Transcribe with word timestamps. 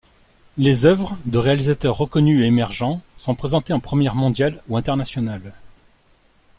Les 0.57 0.87
œuvres 0.87 1.15
de 1.25 1.37
réalisateurs 1.37 1.95
reconnus 1.95 2.41
et 2.41 2.47
émergents 2.47 3.03
sont 3.19 3.35
présentées 3.35 3.71
en 3.73 3.79
première 3.79 4.15
mondiale 4.15 4.59
ou 4.67 4.75
internationale. 4.75 5.53